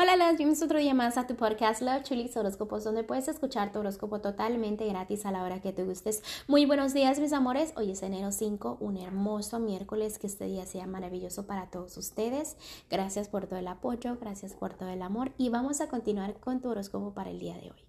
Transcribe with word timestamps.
Hola, 0.00 0.14
las 0.14 0.36
bienvenidos 0.36 0.62
otro 0.62 0.78
día 0.78 0.94
más 0.94 1.18
a 1.18 1.26
tu 1.26 1.34
podcast 1.34 1.82
Love 1.82 2.04
Chulis 2.04 2.36
Horóscopos, 2.36 2.84
donde 2.84 3.02
puedes 3.02 3.26
escuchar 3.26 3.72
tu 3.72 3.80
horóscopo 3.80 4.20
totalmente 4.20 4.86
gratis 4.86 5.26
a 5.26 5.32
la 5.32 5.42
hora 5.42 5.60
que 5.60 5.72
te 5.72 5.82
gustes. 5.82 6.22
Muy 6.46 6.66
buenos 6.66 6.94
días, 6.94 7.18
mis 7.18 7.32
amores. 7.32 7.72
Hoy 7.74 7.90
es 7.90 8.04
enero 8.04 8.30
5, 8.30 8.78
un 8.78 8.96
hermoso 8.96 9.58
miércoles. 9.58 10.20
Que 10.20 10.28
este 10.28 10.44
día 10.44 10.66
sea 10.66 10.86
maravilloso 10.86 11.48
para 11.48 11.68
todos 11.68 11.96
ustedes. 11.96 12.56
Gracias 12.88 13.28
por 13.28 13.48
todo 13.48 13.58
el 13.58 13.66
apoyo, 13.66 14.16
gracias 14.20 14.54
por 14.54 14.74
todo 14.74 14.90
el 14.90 15.02
amor. 15.02 15.32
Y 15.36 15.48
vamos 15.48 15.80
a 15.80 15.88
continuar 15.88 16.38
con 16.38 16.60
tu 16.60 16.68
horóscopo 16.68 17.12
para 17.12 17.30
el 17.30 17.40
día 17.40 17.56
de 17.56 17.72
hoy. 17.72 17.84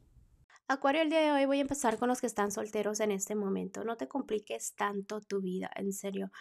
Acuario, 0.67 1.03
el 1.03 1.11
día 1.11 1.21
de 1.21 1.31
hoy 1.31 1.45
voy 1.45 1.59
a 1.59 1.61
empezar 1.61 1.99
con 1.99 2.09
los 2.09 2.21
que 2.21 2.27
están 2.27 2.51
solteros 2.51 3.01
en 3.01 3.11
este 3.11 3.35
momento. 3.35 3.83
No 3.83 3.97
te 3.97 4.07
compliques 4.07 4.73
tanto 4.73 5.21
tu 5.21 5.41
vida, 5.41 5.69
en 5.75 5.93
serio. 5.93 6.31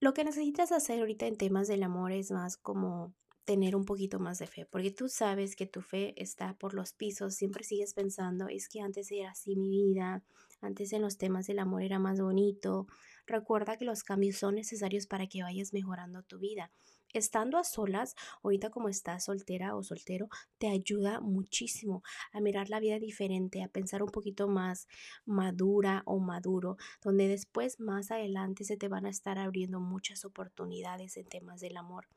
Lo 0.00 0.14
que 0.14 0.24
necesitas 0.24 0.72
hacer 0.72 1.00
ahorita 1.00 1.26
en 1.26 1.36
temas 1.36 1.68
del 1.68 1.82
amor 1.82 2.12
es 2.12 2.30
más 2.30 2.56
como 2.56 3.14
tener 3.46 3.76
un 3.76 3.84
poquito 3.84 4.18
más 4.18 4.38
de 4.38 4.46
fe, 4.46 4.66
porque 4.66 4.90
tú 4.90 5.08
sabes 5.08 5.56
que 5.56 5.66
tu 5.66 5.80
fe 5.80 6.14
está 6.20 6.58
por 6.58 6.74
los 6.74 6.92
pisos, 6.92 7.36
siempre 7.36 7.64
sigues 7.64 7.94
pensando, 7.94 8.48
es 8.48 8.68
que 8.68 8.80
antes 8.80 9.10
era 9.12 9.30
así 9.30 9.54
mi 9.56 9.70
vida, 9.70 10.24
antes 10.60 10.92
en 10.92 11.00
los 11.00 11.16
temas 11.16 11.46
del 11.46 11.60
amor 11.60 11.82
era 11.82 11.98
más 11.98 12.20
bonito. 12.20 12.88
Recuerda 13.26 13.76
que 13.78 13.84
los 13.84 14.02
cambios 14.02 14.36
son 14.36 14.56
necesarios 14.56 15.06
para 15.06 15.28
que 15.28 15.42
vayas 15.42 15.72
mejorando 15.72 16.24
tu 16.24 16.38
vida. 16.38 16.72
Estando 17.12 17.56
a 17.56 17.64
solas, 17.64 18.14
ahorita 18.42 18.70
como 18.70 18.88
estás 18.88 19.24
soltera 19.24 19.76
o 19.76 19.82
soltero, 19.82 20.28
te 20.58 20.68
ayuda 20.68 21.20
muchísimo 21.20 22.02
a 22.32 22.40
mirar 22.40 22.68
la 22.68 22.80
vida 22.80 22.98
diferente, 22.98 23.62
a 23.62 23.68
pensar 23.68 24.02
un 24.02 24.10
poquito 24.10 24.48
más 24.48 24.88
madura 25.24 26.02
o 26.04 26.18
maduro, 26.18 26.76
donde 27.00 27.28
después 27.28 27.78
más 27.78 28.10
adelante 28.10 28.64
se 28.64 28.76
te 28.76 28.88
van 28.88 29.06
a 29.06 29.10
estar 29.10 29.38
abriendo 29.38 29.78
muchas 29.78 30.24
oportunidades 30.24 31.16
en 31.16 31.26
temas 31.26 31.60
del 31.60 31.76
amor. 31.76 32.08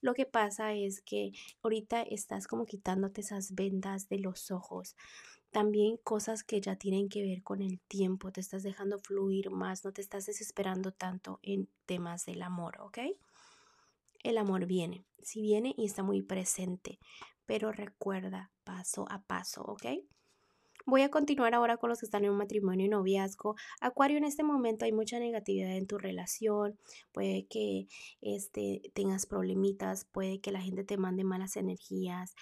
Lo 0.00 0.14
que 0.14 0.26
pasa 0.26 0.72
es 0.74 1.00
que 1.00 1.32
ahorita 1.62 2.02
estás 2.02 2.46
como 2.46 2.66
quitándote 2.66 3.22
esas 3.22 3.54
vendas 3.54 4.08
de 4.08 4.18
los 4.18 4.50
ojos. 4.50 4.94
También 5.50 5.96
cosas 5.96 6.44
que 6.44 6.60
ya 6.60 6.76
tienen 6.76 7.08
que 7.08 7.22
ver 7.22 7.42
con 7.42 7.62
el 7.62 7.80
tiempo, 7.80 8.30
te 8.30 8.40
estás 8.40 8.62
dejando 8.62 8.98
fluir 8.98 9.50
más, 9.50 9.84
no 9.84 9.92
te 9.92 10.02
estás 10.02 10.26
desesperando 10.26 10.92
tanto 10.92 11.40
en 11.42 11.68
temas 11.86 12.26
del 12.26 12.42
amor, 12.42 12.78
¿ok? 12.80 12.98
El 14.22 14.38
amor 14.38 14.66
viene, 14.66 15.04
si 15.22 15.40
viene 15.40 15.74
y 15.78 15.86
está 15.86 16.02
muy 16.02 16.20
presente, 16.20 16.98
pero 17.46 17.72
recuerda 17.72 18.50
paso 18.64 19.06
a 19.08 19.22
paso, 19.22 19.62
¿ok? 19.62 19.86
Voy 20.88 21.02
a 21.02 21.10
continuar 21.10 21.52
ahora 21.52 21.78
con 21.78 21.90
los 21.90 21.98
que 21.98 22.06
están 22.06 22.24
en 22.24 22.30
un 22.30 22.36
matrimonio 22.36 22.86
y 22.86 22.88
noviazgo. 22.88 23.56
Acuario, 23.80 24.18
en 24.18 24.24
este 24.24 24.44
momento 24.44 24.84
hay 24.84 24.92
mucha 24.92 25.18
negatividad 25.18 25.76
en 25.76 25.88
tu 25.88 25.98
relación. 25.98 26.78
Puede 27.10 27.48
que 27.48 27.88
este, 28.20 28.82
tengas 28.94 29.26
problemitas, 29.26 30.04
puede 30.04 30.40
que 30.40 30.52
la 30.52 30.60
gente 30.60 30.84
te 30.84 30.96
mande 30.96 31.24
malas 31.24 31.56
energías. 31.56 32.36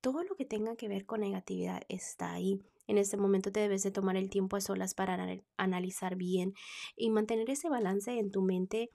Todo 0.00 0.24
lo 0.24 0.34
que 0.34 0.46
tenga 0.46 0.76
que 0.76 0.88
ver 0.88 1.04
con 1.04 1.20
negatividad 1.20 1.82
está 1.90 2.32
ahí. 2.32 2.58
En 2.86 2.96
este 2.96 3.18
momento 3.18 3.52
te 3.52 3.60
debes 3.60 3.82
de 3.82 3.90
tomar 3.90 4.16
el 4.16 4.30
tiempo 4.30 4.56
a 4.56 4.62
solas 4.62 4.94
para 4.94 5.42
analizar 5.58 6.16
bien 6.16 6.54
y 6.96 7.10
mantener 7.10 7.50
ese 7.50 7.68
balance 7.68 8.18
en 8.18 8.30
tu 8.30 8.40
mente 8.40 8.88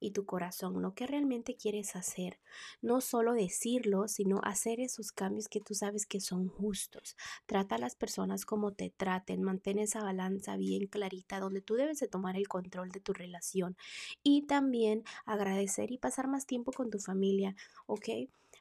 y 0.00 0.10
tu 0.12 0.24
corazón, 0.24 0.80
lo 0.82 0.94
que 0.94 1.06
realmente 1.06 1.54
quieres 1.54 1.94
hacer. 1.94 2.40
No 2.82 3.00
solo 3.00 3.34
decirlo, 3.34 4.08
sino 4.08 4.40
hacer 4.42 4.80
esos 4.80 5.12
cambios 5.12 5.48
que 5.48 5.60
tú 5.60 5.74
sabes 5.74 6.06
que 6.06 6.20
son 6.20 6.48
justos. 6.48 7.16
Trata 7.46 7.76
a 7.76 7.78
las 7.78 7.94
personas 7.94 8.44
como 8.44 8.72
te 8.72 8.90
traten, 8.90 9.42
mantén 9.42 9.78
esa 9.78 10.02
balanza 10.02 10.56
bien 10.56 10.86
clarita 10.86 11.38
donde 11.38 11.60
tú 11.60 11.74
debes 11.74 12.00
de 12.00 12.08
tomar 12.08 12.36
el 12.36 12.48
control 12.48 12.90
de 12.90 13.00
tu 13.00 13.12
relación 13.12 13.76
y 14.22 14.42
también 14.42 15.04
agradecer 15.26 15.92
y 15.92 15.98
pasar 15.98 16.26
más 16.26 16.46
tiempo 16.46 16.72
con 16.72 16.90
tu 16.90 16.98
familia, 16.98 17.54
¿ok? 17.86 18.08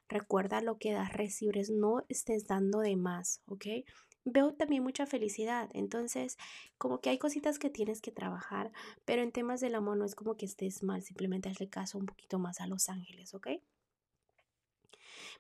Recuerda 0.08 0.62
lo 0.62 0.78
que 0.78 0.92
das, 0.92 1.14
recibes, 1.14 1.70
no 1.70 2.04
estés 2.10 2.48
dando 2.48 2.80
de 2.80 2.96
más, 2.96 3.42
¿ok? 3.46 3.66
Veo 4.32 4.54
también 4.54 4.84
mucha 4.84 5.06
felicidad. 5.06 5.70
Entonces, 5.74 6.38
como 6.78 7.00
que 7.00 7.10
hay 7.10 7.18
cositas 7.18 7.60
que 7.60 7.70
tienes 7.70 8.02
que 8.02 8.12
trabajar, 8.12 8.72
pero 9.06 9.22
en 9.22 9.32
temas 9.32 9.62
del 9.62 9.76
amor 9.76 9.98
no 9.98 10.06
es 10.06 10.16
como 10.16 10.36
que 10.36 10.46
estés 10.46 10.84
mal, 10.84 11.02
simplemente 11.02 11.50
hazle 11.50 11.70
caso 11.70 11.98
un 11.98 12.06
poquito 12.06 12.40
más 12.40 12.62
a 12.62 12.68
los 12.68 12.90
ángeles, 12.90 13.34
¿ok? 13.34 13.48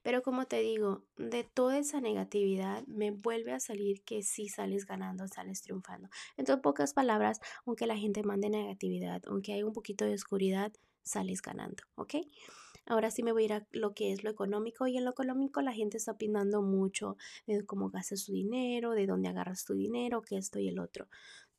Pero 0.02 0.22
como 0.22 0.46
te 0.46 0.62
digo, 0.62 1.04
de 1.18 1.44
toda 1.44 1.78
esa 1.78 2.02
negatividad 2.02 2.86
me 2.88 3.12
vuelve 3.12 3.52
a 3.52 3.60
salir 3.60 4.02
que 4.04 4.24
sí 4.24 4.48
sales 4.48 4.86
ganando, 4.86 5.28
sales 5.28 5.62
triunfando. 5.62 6.10
En 6.38 6.46
todas 6.46 6.62
pocas 6.62 6.94
palabras, 6.94 7.40
aunque 7.66 7.88
la 7.88 7.98
gente 7.98 8.24
mande 8.24 8.50
negatividad, 8.50 9.22
aunque 9.28 9.54
hay 9.54 9.64
un 9.64 9.74
poquito 9.74 10.06
de 10.06 10.14
oscuridad, 10.14 10.72
sales 11.04 11.42
ganando, 11.42 11.84
¿ok? 11.96 12.16
Ahora 12.90 13.12
sí 13.12 13.24
me 13.24 13.32
voy 13.32 13.44
a 13.44 13.46
ir 13.46 13.54
a 13.54 13.68
lo 13.72 13.94
que 13.94 14.12
es 14.12 14.24
lo 14.24 14.30
económico 14.30 14.88
y 14.88 14.98
en 14.98 15.06
lo 15.06 15.12
económico 15.12 15.62
la 15.62 15.72
gente 15.74 15.96
está 15.96 16.14
opinando 16.14 16.62
mucho 16.62 17.16
de 17.48 17.66
cómo 17.66 17.90
gastas 17.90 18.22
su 18.22 18.34
dinero, 18.34 18.92
de 18.92 19.06
dónde 19.06 19.30
agarras 19.30 19.64
tu 19.64 19.74
dinero, 19.76 20.22
que 20.22 20.38
esto 20.38 20.60
y 20.60 20.68
el 20.68 20.80
otro. 20.80 21.08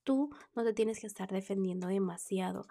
Tú 0.03 0.31
no 0.55 0.65
te 0.65 0.75
tienes 0.75 1.01
que 1.01 1.07
estar 1.07 1.31
defendiendo 1.31 1.87
demasiado 1.87 2.67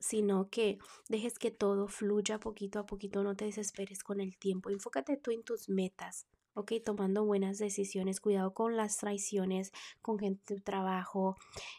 sino 0.00 0.48
que 0.48 0.78
dejes 1.08 1.38
que 1.38 1.50
todo 1.50 1.86
fluya 1.86 2.40
poquito 2.40 2.78
a 2.78 2.86
poquito, 2.86 3.22
no 3.22 3.36
te 3.36 3.44
desesperes 3.44 4.02
con 4.02 4.20
el 4.20 4.38
tiempo, 4.38 4.70
enfócate 4.70 5.18
tú 5.18 5.30
en 5.30 5.42
tus 5.42 5.68
metas, 5.68 6.26
ok, 6.54 6.72
tomando 6.84 7.24
buenas 7.24 7.58
decisiones, 7.58 8.20
cuidado 8.20 8.52
con 8.54 8.76
las 8.76 8.96
traiciones 8.96 9.72
con 10.02 10.18
gente 10.18 10.54
de 10.54 10.60
trabajo, 10.60 11.36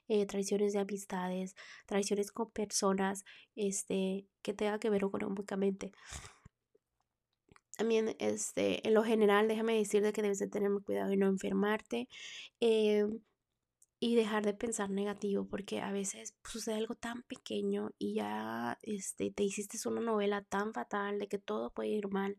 eh, 0.07 0.25
traiciones 0.25 0.73
de 0.73 0.79
amistades, 0.79 1.55
traiciones 1.85 2.31
con 2.31 2.51
personas 2.51 3.23
este, 3.55 4.27
que 4.41 4.53
tengan 4.53 4.79
que 4.79 4.89
ver 4.89 5.03
económicamente. 5.03 5.91
También, 7.77 8.15
este, 8.19 8.87
en 8.87 8.93
lo 8.93 9.03
general, 9.03 9.47
déjame 9.47 9.75
decirte 9.75 10.13
que 10.13 10.21
debes 10.21 10.39
de 10.39 10.47
tener 10.47 10.69
cuidado 10.85 11.09
de 11.09 11.17
no 11.17 11.27
enfermarte. 11.27 12.07
Eh, 12.59 13.05
y 14.03 14.15
dejar 14.15 14.43
de 14.43 14.55
pensar 14.55 14.89
negativo 14.89 15.47
porque 15.47 15.79
a 15.79 15.91
veces 15.91 16.35
sucede 16.43 16.75
algo 16.75 16.95
tan 16.95 17.21
pequeño 17.21 17.91
y 17.99 18.15
ya 18.15 18.79
este, 18.81 19.29
te 19.29 19.43
hiciste 19.43 19.77
una 19.87 20.01
novela 20.01 20.41
tan 20.41 20.73
fatal 20.73 21.19
de 21.19 21.27
que 21.27 21.37
todo 21.37 21.71
puede 21.71 21.89
ir 21.89 22.07
mal 22.07 22.35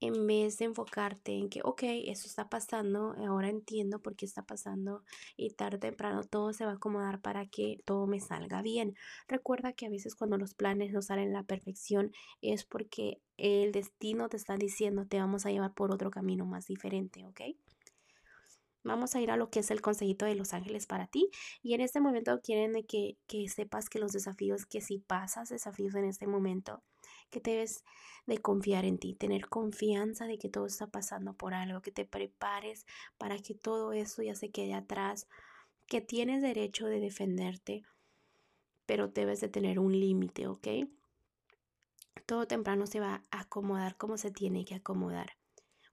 en 0.00 0.26
vez 0.26 0.58
de 0.58 0.64
enfocarte 0.64 1.32
en 1.32 1.50
que, 1.50 1.60
ok, 1.62 1.82
eso 2.06 2.26
está 2.26 2.48
pasando, 2.48 3.14
ahora 3.26 3.48
entiendo 3.48 4.00
por 4.00 4.16
qué 4.16 4.24
está 4.24 4.42
pasando 4.42 5.04
y 5.36 5.50
tarde 5.50 5.76
o 5.76 5.80
temprano 5.80 6.24
todo 6.24 6.52
se 6.52 6.64
va 6.64 6.72
a 6.72 6.74
acomodar 6.74 7.20
para 7.20 7.46
que 7.46 7.80
todo 7.84 8.06
me 8.06 8.20
salga 8.20 8.62
bien. 8.62 8.96
Recuerda 9.28 9.74
que 9.74 9.86
a 9.86 9.90
veces 9.90 10.14
cuando 10.14 10.38
los 10.38 10.54
planes 10.54 10.92
no 10.92 11.02
salen 11.02 11.30
a 11.30 11.40
la 11.40 11.44
perfección 11.44 12.12
es 12.40 12.64
porque 12.64 13.20
el 13.36 13.72
destino 13.72 14.28
te 14.28 14.36
está 14.36 14.56
diciendo 14.56 15.06
te 15.06 15.18
vamos 15.18 15.46
a 15.46 15.50
llevar 15.50 15.74
por 15.74 15.92
otro 15.92 16.10
camino 16.10 16.46
más 16.46 16.66
diferente, 16.66 17.26
¿ok? 17.26 17.40
Vamos 18.82 19.14
a 19.14 19.20
ir 19.20 19.30
a 19.30 19.36
lo 19.36 19.50
que 19.50 19.60
es 19.60 19.70
el 19.70 19.82
consejito 19.82 20.24
de 20.24 20.34
los 20.34 20.54
ángeles 20.54 20.86
para 20.86 21.06
ti. 21.06 21.28
Y 21.62 21.74
en 21.74 21.82
este 21.82 22.00
momento 22.00 22.40
quieren 22.40 22.72
que, 22.86 23.18
que 23.26 23.46
sepas 23.48 23.90
que 23.90 23.98
los 23.98 24.12
desafíos, 24.12 24.64
que 24.64 24.80
si 24.80 24.98
pasas 24.98 25.50
desafíos 25.50 25.94
en 25.96 26.06
este 26.06 26.26
momento, 26.26 26.82
que 27.30 27.40
debes 27.40 27.84
de 28.26 28.38
confiar 28.38 28.84
en 28.84 28.98
ti, 28.98 29.14
tener 29.14 29.48
confianza 29.48 30.26
de 30.26 30.38
que 30.38 30.48
todo 30.48 30.66
está 30.66 30.86
pasando 30.86 31.34
por 31.34 31.54
algo, 31.54 31.80
que 31.80 31.92
te 31.92 32.04
prepares 32.04 32.86
para 33.18 33.38
que 33.38 33.54
todo 33.54 33.92
eso 33.92 34.22
ya 34.22 34.34
se 34.34 34.50
quede 34.50 34.74
atrás, 34.74 35.26
que 35.86 36.00
tienes 36.00 36.42
derecho 36.42 36.86
de 36.86 37.00
defenderte, 37.00 37.84
pero 38.86 39.08
debes 39.08 39.40
de 39.40 39.48
tener 39.48 39.78
un 39.78 39.98
límite, 39.98 40.46
¿ok? 40.46 40.68
Todo 42.26 42.46
temprano 42.46 42.86
se 42.86 43.00
va 43.00 43.22
a 43.30 43.40
acomodar 43.40 43.96
como 43.96 44.16
se 44.16 44.30
tiene 44.30 44.64
que 44.64 44.74
acomodar. 44.74 45.32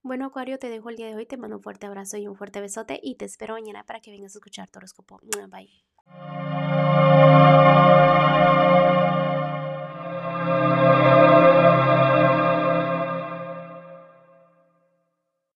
Bueno, 0.04 0.28
Acuario, 0.28 0.60
te 0.60 0.70
dejo 0.70 0.90
el 0.90 0.96
día 0.96 1.08
de 1.08 1.16
hoy, 1.16 1.26
te 1.26 1.38
mando 1.38 1.58
un 1.58 1.64
fuerte 1.64 1.88
abrazo 1.88 2.18
y 2.18 2.28
un 2.28 2.36
fuerte 2.36 2.62
besote 2.62 3.00
y 3.02 3.16
te 3.16 3.26
espero 3.26 3.56
mañana 3.56 3.84
para 3.84 4.00
que 4.00 4.12
vengas 4.12 4.36
a 4.36 4.40
escuchar 4.40 4.70
tu 4.70 4.80
horóscopo. 4.80 5.20
Bye. 5.50 6.47